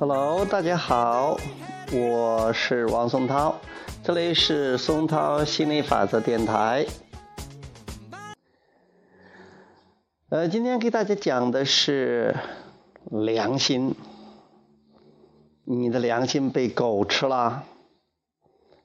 [0.00, 1.38] Hello，大家好，
[1.90, 3.58] 我是王松涛，
[4.02, 6.84] 这里是松涛心理法则电台。
[10.28, 12.36] 呃，今天给大家讲的是
[13.10, 13.94] 良心。
[15.66, 17.64] 你的良心被狗吃了，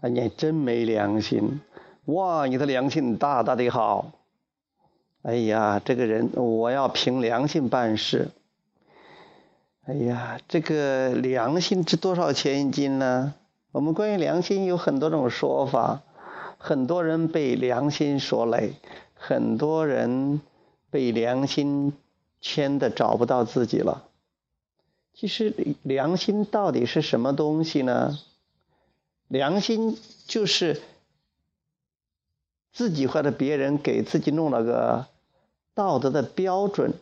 [0.00, 1.60] 啊，你还真没良心！
[2.04, 4.12] 哇，你的良心大大的好！
[5.22, 8.28] 哎呀，这个人我要凭良心办事。
[9.86, 13.34] 哎呀，这个良心值多少钱一斤呢？
[13.72, 16.02] 我们关于良心有很多种说法，
[16.58, 18.74] 很多人被良心所累，
[19.14, 20.40] 很多人
[20.90, 21.92] 被良心
[22.40, 24.07] 牵的找不到自己了。
[25.18, 28.16] 其实良心到底是什么东西呢？
[29.26, 29.98] 良心
[30.28, 30.80] 就是
[32.72, 35.08] 自己或者别人给自己弄了个
[35.74, 36.92] 道德的标准，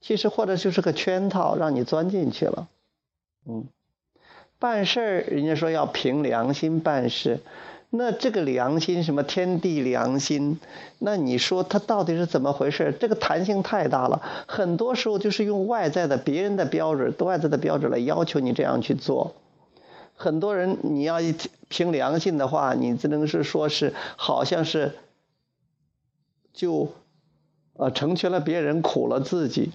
[0.00, 2.68] 其实或者就是个圈套，让你钻进去了。
[3.44, 3.66] 嗯，
[4.58, 7.40] 办事儿人家说要凭良心办事。
[7.96, 10.58] 那这个良心什么天地良心？
[10.98, 12.94] 那你说它到底是怎么回事？
[12.98, 19.34] 这个弹性太大了，很多时候就是用外在的别人的标准、外在的标准来要求你这样去做。
[20.14, 21.34] 很多人你要一
[21.68, 24.92] 凭良心的话，你只能是说是好像是
[26.54, 26.88] 就
[27.74, 29.72] 呃成全了别人，苦了自己。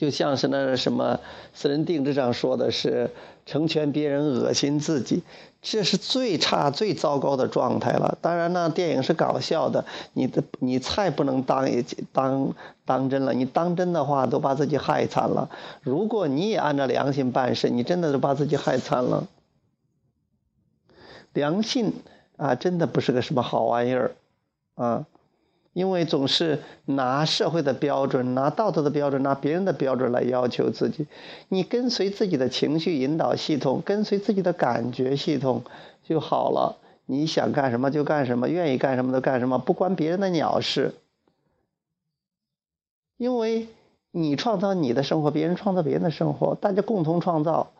[0.00, 1.20] 就像是那什么
[1.52, 3.10] 私人定制上说的是
[3.44, 5.22] 成全别人，恶心自己，
[5.60, 8.16] 这是最差、最糟糕的状态了。
[8.22, 9.84] 当然呢，电影是搞笑的，
[10.14, 11.68] 你的你菜不能当
[12.14, 12.54] 当
[12.86, 15.50] 当真了，你当真的话都把自己害惨了。
[15.82, 19.28] 如果你也按照良心办事，你真的是把自己害惨了。
[21.34, 21.92] 良心
[22.38, 24.12] 啊，真的不是个什么好玩意儿
[24.76, 25.04] 啊。
[25.72, 31.06] 因为总是拿社会的标准、拿道德的标准、拿别人的标准来要求自己，
[31.48, 35.62] 你跟随自己的情绪引导系统，跟随自己的感觉系统
[36.02, 36.76] 就好了。
[37.06, 40.94] 你想干什么就干什么，愿意干什么就干什么，不关别人的鸟事。
[43.16, 43.68] 因为
[44.10, 47.70] 你创造你的生活，别人创造别人的生活，大家共同创造。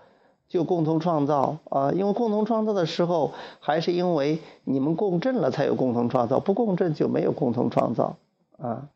[0.51, 8.17] 就共同创造啊，因为共同创造的时候，还是因为你们共振了才有共同创造，不共振就没有共同创造
[8.59, 8.89] 啊。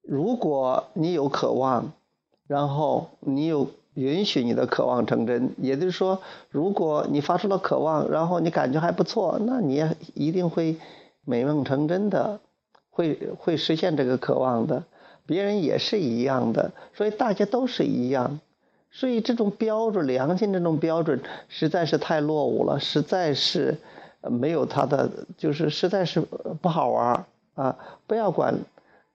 [0.00, 1.92] 如果你有渴望，
[2.46, 10.78] 然后你有允许你的渴望成真，也就是说，如果你发出了渴望，然后你感觉还不错，那你也一定会
[11.26, 12.40] 美梦成真的，
[12.88, 14.84] 会会实现这个渴望的。
[15.26, 18.40] 别人也是一样的，所以大家都是一样，
[18.90, 23.78] 所以这种标准，良心这种标准实在是太落伍了，实在是
[24.20, 26.20] 没有它的，就是实在是
[26.60, 27.24] 不好玩
[27.54, 27.78] 啊！
[28.06, 28.58] 不要管，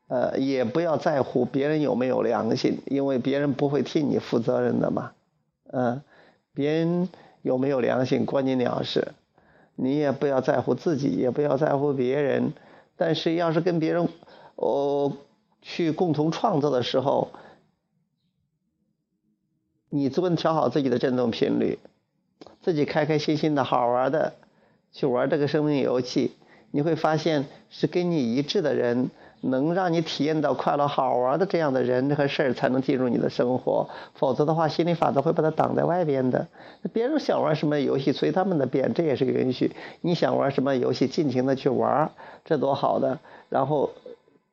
[0.08, 5.12] 呃，也不要在乎别人有没有良心，因为别人不会替你负责任的嘛，
[5.72, 6.02] 嗯，
[6.54, 7.10] 别人
[7.42, 9.10] 有没有良心关你鸟事，
[9.76, 12.54] 你也不要在乎自己，也不要在乎别人，
[12.96, 14.08] 但是要是跟别人，
[14.56, 15.12] 哦。
[15.62, 17.30] 去共同创造的时候，
[19.90, 21.80] 你只管调好自己的振动频率，
[22.62, 24.34] 自己开开心心的好玩的
[24.92, 26.32] 去玩这个生命游戏，
[26.72, 29.10] 你会发现是跟你一致的人，
[29.42, 36.48] 能让你体验到快乐好玩的这样的人和事儿才能进入你的生活，否则的话，心理法则会把它挡在外边的。
[36.94, 39.76] 别人想玩什么游戏，随他们的便，这也是允许。
[40.02, 42.12] 你想玩什么游戏，尽情的去玩，
[42.46, 43.20] 这多好的。
[43.50, 43.92] 然后。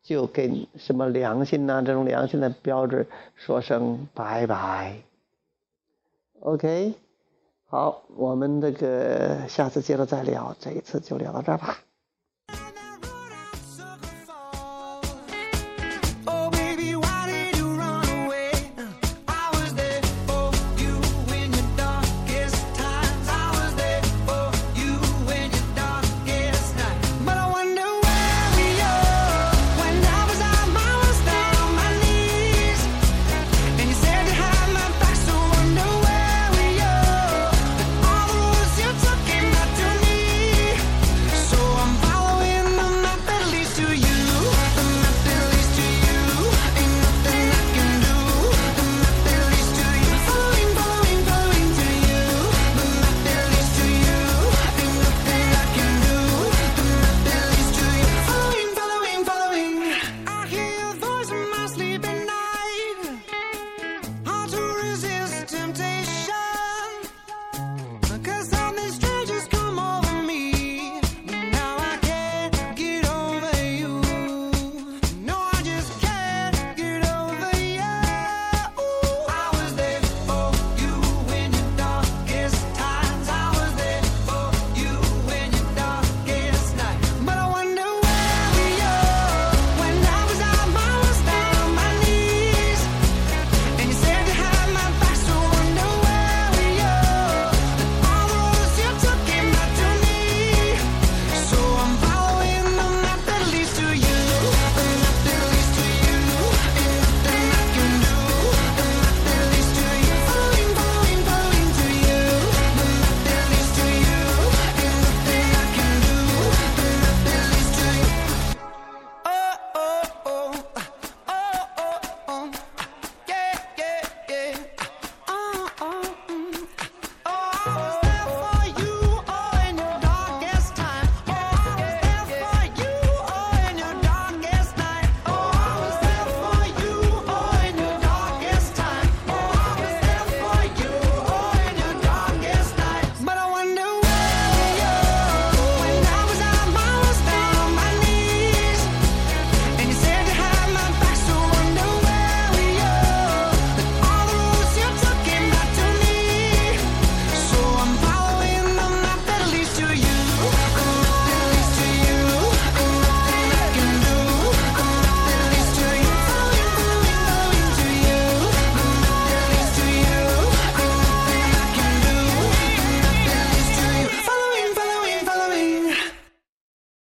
[0.05, 4.99] 就跟什么良心呐，这种良心的标志说声拜拜。
[6.41, 6.95] OK，
[7.65, 11.79] 好，我们这个下次接着再聊，这一次就聊到这儿吧。